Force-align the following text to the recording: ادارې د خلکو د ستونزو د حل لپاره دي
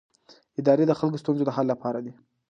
ادارې 0.59 0.83
د 0.87 0.91
خلکو 0.99 1.15
د 1.17 1.21
ستونزو 1.23 1.43
د 1.45 1.51
حل 1.55 1.65
لپاره 1.73 1.99
دي 2.05 2.13